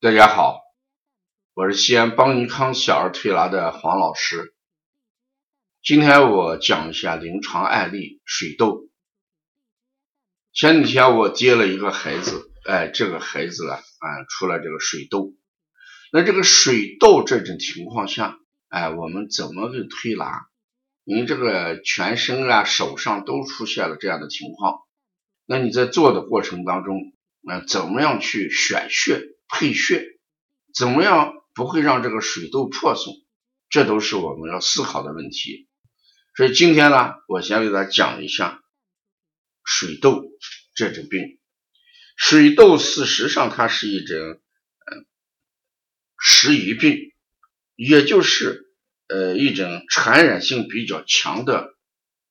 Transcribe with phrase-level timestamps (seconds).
[0.00, 0.60] 大家好，
[1.54, 4.54] 我是西安邦尼康小儿推拿的黄老师。
[5.82, 8.88] 今天我讲一下临床案例水痘。
[10.52, 15.34] 前几天我接了一个孩子，哎，这个孩子呢，啊，出了这个水痘。
[16.12, 18.38] 那这个水痘这种情况下，
[18.68, 20.46] 哎，我们怎么个推拿？
[21.02, 24.78] 您这个全身啊、手上都出现了这样的情况，
[25.44, 29.34] 那你在做的过程当中，那怎么样去选穴？
[29.50, 30.04] 配穴
[30.74, 33.14] 怎么样不会让这个水痘破损？
[33.70, 35.68] 这都是我们要思考的问题。
[36.36, 38.62] 所以今天呢，我先给大家讲一下
[39.64, 40.22] 水痘
[40.74, 41.38] 这种病。
[42.16, 45.06] 水痘事实上它是一种嗯
[46.18, 46.98] 食鱼病，
[47.74, 48.66] 也就是
[49.08, 51.74] 呃一种传染性比较强的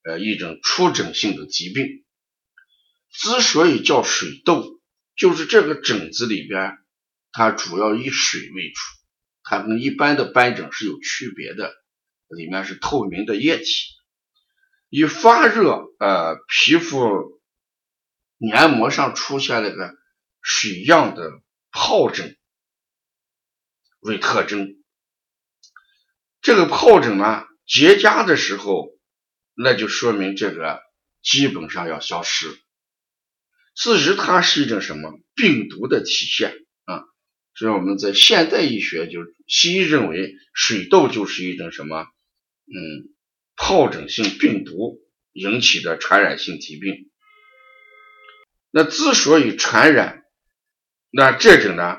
[0.03, 2.05] 呃一种出疹性的疾病。
[3.11, 4.76] 之所以叫水痘，
[5.17, 6.77] 就是这个疹子里边。
[7.33, 8.79] 它主要以水为主，
[9.43, 11.71] 它跟一般的斑疹是有区别的，
[12.29, 13.65] 里面是透明的液体。
[14.89, 17.39] 以发热，呃，皮肤
[18.37, 19.93] 黏膜上出现那个
[20.41, 21.29] 水样的
[21.71, 22.37] 疱疹
[23.99, 24.81] 为特征。
[26.41, 28.87] 这个疱疹呢，结痂的时候，
[29.53, 30.81] 那就说明这个
[31.21, 32.47] 基本上要消失。
[33.79, 36.49] 事实它是一种什么病毒的体现
[36.85, 37.03] 啊？
[37.53, 42.07] 所以我们在现代医学，就西医认为水痘就是一种什么？
[42.65, 43.13] 嗯，
[43.55, 44.99] 疱疹性病毒
[45.31, 47.11] 引起的传染性疾病。
[48.71, 50.23] 那之所以传染，
[51.11, 51.97] 那这种呢，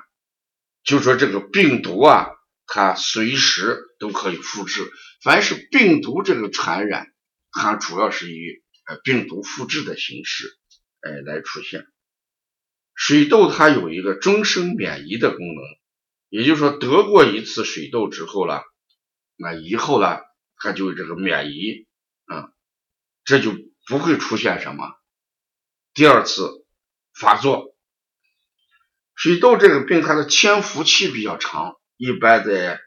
[0.82, 2.26] 就说这个病毒啊，
[2.66, 4.82] 它随时都可以复制。
[5.22, 7.06] 凡是病毒这个传染，
[7.52, 10.57] 它主要是以呃病毒复制的形式
[11.08, 11.86] 哎来出现。
[12.94, 15.64] 水痘它有一个终身免疫的功能，
[16.28, 18.62] 也就是说得过一次水痘之后了，
[19.36, 20.18] 那以后呢，
[20.56, 21.86] 它就这个免疫
[22.26, 22.50] 啊，
[23.24, 23.52] 这就
[23.86, 24.84] 不会出现什么
[25.94, 26.66] 第二次
[27.14, 27.76] 发作。
[29.14, 32.80] 水痘这个病它的潜伏期比较长，一般在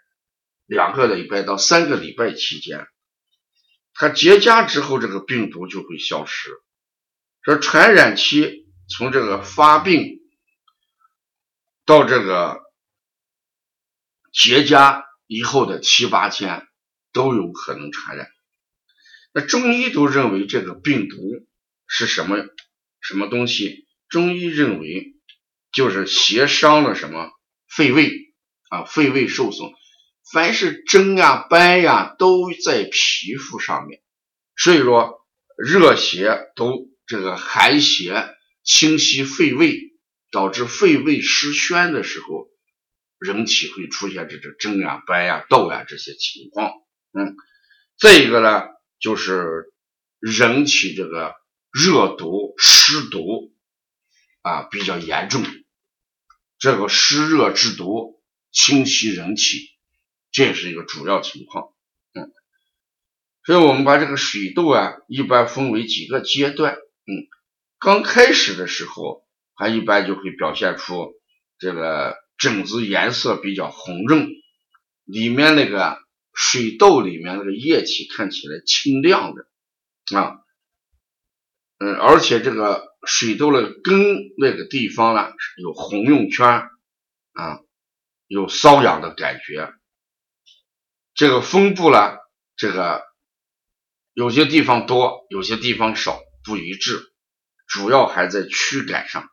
[0.66, 2.88] 两个礼拜到三个礼拜期间，
[3.94, 6.50] 它结痂之后，这个病毒就会消失。
[7.44, 8.60] 说传染期。
[8.94, 10.20] 从这个发病
[11.86, 12.60] 到这个
[14.34, 16.68] 结痂以后的七八天
[17.14, 18.28] 都有可能传染。
[19.32, 21.16] 那中医都认为这个病毒
[21.88, 22.36] 是什么
[23.00, 23.88] 什么东西？
[24.10, 25.16] 中医认为
[25.72, 27.32] 就是邪伤了什么
[27.70, 28.34] 肺胃
[28.68, 29.72] 啊，肺胃受损。
[30.34, 34.02] 凡是疹呀、斑呀都在皮肤上面，
[34.58, 35.26] 所以说
[35.58, 38.36] 热邪都这个寒邪。
[38.64, 39.92] 侵袭肺胃，
[40.32, 42.48] 导致肺胃失宣的时候，
[43.18, 46.72] 人体会出现这种疹呀、斑呀、痘呀这些情况。
[47.12, 47.36] 嗯，
[47.98, 48.68] 再一个呢，
[49.00, 49.74] 就是
[50.20, 51.34] 人体这个
[51.72, 53.52] 热毒、湿毒
[54.44, 55.44] 啊比较严重，
[56.60, 58.22] 这个湿热之毒
[58.52, 59.72] 侵袭人体，
[60.32, 61.74] 这是一个主要情况。
[62.14, 62.32] 嗯，
[63.44, 66.78] 所以我们把这个水痘啊，一般分为几个阶段。
[67.06, 67.28] 嗯。
[67.80, 69.26] 刚开始的时候，
[69.56, 71.14] 它一般就会表现出
[71.58, 74.30] 这个疹子颜色比较红润，
[75.06, 75.98] 里面那个
[76.34, 79.48] 水痘里面那个液体看起来清亮的
[80.16, 80.42] 啊，
[81.80, 86.48] 嗯，而且这个水痘的根那个地方呢有红晕圈
[87.34, 87.62] 啊，
[88.28, 89.74] 有瘙痒的感觉，
[91.16, 92.18] 这个分布呢，
[92.56, 93.04] 这个
[94.14, 97.08] 有些地方多，有些地方少，不一致。
[97.68, 99.30] 主要还在躯干上，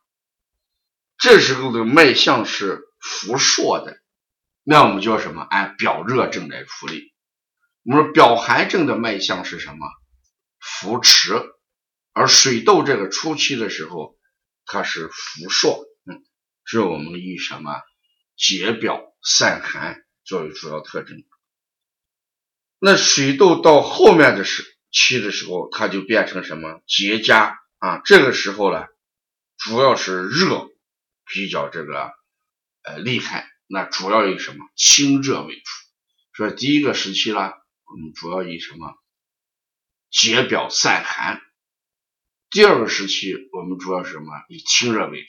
[1.17, 3.99] 这时候的脉象是浮硕的，
[4.63, 5.43] 那我们叫什么？
[5.43, 7.13] 按表热症来处理。
[7.83, 9.89] 我们说表寒症的脉象是什么？
[10.61, 11.33] 浮迟，
[12.13, 14.17] 而水痘这个初期的时候，
[14.67, 16.23] 它是浮硕，嗯，
[16.65, 17.83] 是我们以什么
[18.37, 21.17] 解表散寒作为主要特征。
[22.79, 27.57] 那水痘到后面的时期的时候，它就变成什么结痂。
[27.79, 28.87] 啊，这个时候呢，
[29.57, 30.69] 主要是热
[31.25, 32.13] 比较这个
[32.83, 35.63] 呃厉害，那主要以什么清热为主。
[36.37, 38.95] 所以第一个时期呢，我们主要以什么
[40.11, 41.39] 解表散寒；
[42.51, 45.29] 第二个时期，我们主要是什么以清热为主。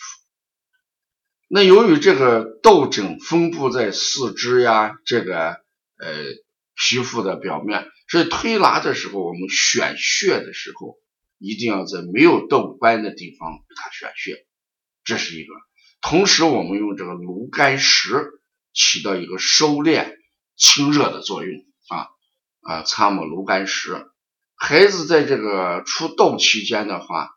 [1.47, 5.61] 那由于这个痘疹分布在四肢呀，这个
[5.97, 6.23] 呃
[6.79, 10.97] 皮肤的表面，所以推拿的时候，我们选穴的时候。
[11.41, 14.45] 一定要在没有痘斑的地方给它选穴，
[15.05, 15.53] 这是一个。
[16.01, 18.41] 同时我们用这个炉甘石
[18.73, 20.17] 起到一个收敛
[20.57, 22.09] 清热的作用啊
[22.59, 24.05] 啊，擦抹炉甘石。
[24.57, 27.29] 孩子在这个出痘期间的话，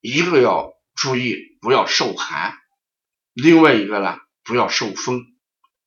[0.00, 2.58] 一个要注意不要受寒，
[3.32, 5.22] 另外一个呢不要受风，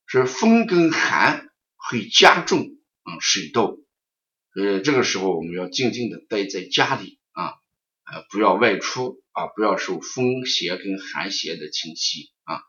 [0.07, 1.50] 是风跟寒
[1.89, 3.79] 会加重嗯水痘，
[4.55, 7.55] 呃这个时候我们要静静的待在家里啊，
[8.05, 12.61] 呃不要外出啊，不要受风邪跟寒邪的侵袭啊，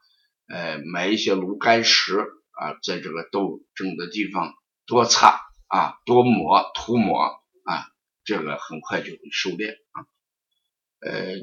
[0.49, 2.19] 呃买一些炉甘石
[2.53, 4.55] 啊，在这个痘症的地方
[4.87, 7.41] 多擦啊，多抹涂抹。
[7.65, 7.87] 啊，
[8.25, 10.03] 这个很快就会收敛啊，
[10.99, 11.35] 呃，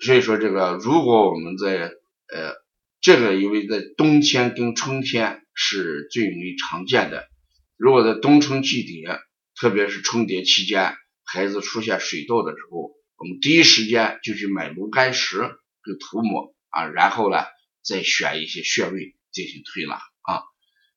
[0.00, 1.92] 所以说这个如果我们在
[2.26, 2.54] 呃
[3.00, 7.28] 这个因为在冬天跟春天是最容易常见的，
[7.76, 9.18] 如果在冬春季节，
[9.54, 15.36] 特别是春节期间，孩子出现水痘的时候，我们第一时间就去买炉甘石
[15.84, 17.44] 给涂抹啊，然后呢
[17.82, 20.42] 再选一些穴位进行推拿啊。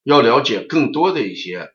[0.04, 1.74] 要了解更多的一些呃。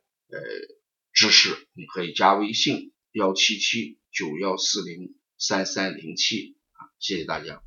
[1.11, 7.61] 知识，你可以加微信幺七七九幺四零三三零七啊，谢谢大家。